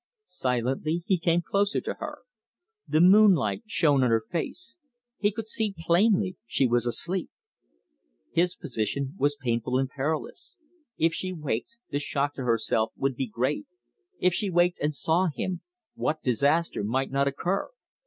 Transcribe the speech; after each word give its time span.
Silently 0.25 1.03
he 1.05 1.19
came 1.19 1.43
closer 1.43 1.79
to 1.79 1.93
her. 1.99 2.21
The 2.87 3.01
moonlight 3.01 3.65
shone 3.67 4.03
on 4.03 4.09
her 4.09 4.23
face. 4.27 4.79
He 5.19 5.31
could 5.31 5.47
see 5.47 5.75
plainly 5.77 6.37
she 6.47 6.65
was 6.65 6.87
asleep. 6.87 7.29
His 8.31 8.55
position 8.55 9.13
was 9.19 9.37
painful 9.39 9.77
and 9.77 9.87
perilous. 9.87 10.55
If 10.97 11.13
she 11.13 11.31
waked, 11.33 11.77
the 11.91 11.99
shock 11.99 12.33
to 12.33 12.43
herself 12.45 12.93
would 12.97 13.15
be 13.15 13.27
great; 13.27 13.67
if 14.17 14.33
she 14.33 14.49
waked 14.49 14.79
and 14.79 14.95
saw 14.95 15.27
him, 15.27 15.61
what 15.93 16.23
disaster 16.23 16.83
might 16.83 17.11
not 17.11 17.27
occur! 17.27 17.69